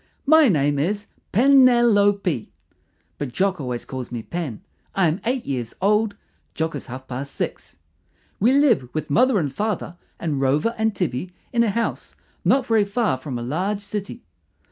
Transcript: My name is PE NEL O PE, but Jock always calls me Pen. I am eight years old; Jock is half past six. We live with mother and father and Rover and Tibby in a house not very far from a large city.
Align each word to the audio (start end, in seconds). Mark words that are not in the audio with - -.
My 0.25 0.47
name 0.47 0.79
is 0.79 1.05
PE 1.31 1.49
NEL 1.49 1.95
O 1.99 2.11
PE, 2.13 2.47
but 3.19 3.31
Jock 3.31 3.61
always 3.61 3.85
calls 3.85 4.11
me 4.11 4.23
Pen. 4.23 4.63
I 4.95 5.07
am 5.07 5.21
eight 5.25 5.45
years 5.45 5.75
old; 5.79 6.15
Jock 6.55 6.73
is 6.73 6.87
half 6.87 7.07
past 7.07 7.35
six. 7.35 7.77
We 8.39 8.51
live 8.51 8.89
with 8.95 9.11
mother 9.11 9.37
and 9.37 9.53
father 9.53 9.97
and 10.19 10.41
Rover 10.41 10.73
and 10.75 10.95
Tibby 10.95 11.33
in 11.53 11.63
a 11.63 11.69
house 11.69 12.15
not 12.43 12.65
very 12.65 12.83
far 12.83 13.15
from 13.19 13.37
a 13.37 13.43
large 13.43 13.81
city. 13.81 14.23